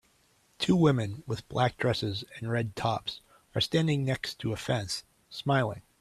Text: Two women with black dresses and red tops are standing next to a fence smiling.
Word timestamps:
Two 0.57 0.75
women 0.75 1.21
with 1.27 1.47
black 1.47 1.77
dresses 1.77 2.23
and 2.39 2.49
red 2.49 2.75
tops 2.75 3.21
are 3.53 3.61
standing 3.61 4.03
next 4.03 4.39
to 4.39 4.51
a 4.51 4.57
fence 4.57 5.03
smiling. 5.29 5.83